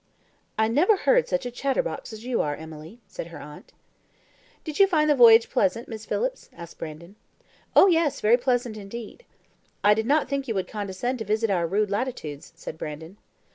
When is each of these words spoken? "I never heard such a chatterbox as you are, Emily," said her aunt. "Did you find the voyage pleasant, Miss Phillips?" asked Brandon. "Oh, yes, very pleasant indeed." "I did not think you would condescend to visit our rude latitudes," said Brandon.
"I 0.57 0.67
never 0.67 0.95
heard 0.97 1.27
such 1.27 1.45
a 1.45 1.51
chatterbox 1.51 2.11
as 2.11 2.25
you 2.25 2.41
are, 2.41 2.55
Emily," 2.55 2.99
said 3.07 3.27
her 3.27 3.37
aunt. 3.39 3.71
"Did 4.63 4.79
you 4.79 4.87
find 4.87 5.07
the 5.07 5.13
voyage 5.13 5.47
pleasant, 5.51 5.87
Miss 5.87 6.07
Phillips?" 6.07 6.49
asked 6.53 6.79
Brandon. 6.79 7.17
"Oh, 7.75 7.85
yes, 7.85 8.19
very 8.19 8.37
pleasant 8.37 8.77
indeed." 8.77 9.25
"I 9.83 9.93
did 9.93 10.07
not 10.07 10.27
think 10.27 10.47
you 10.47 10.55
would 10.55 10.67
condescend 10.67 11.19
to 11.19 11.25
visit 11.25 11.51
our 11.51 11.67
rude 11.67 11.91
latitudes," 11.91 12.51
said 12.55 12.79
Brandon. 12.79 13.17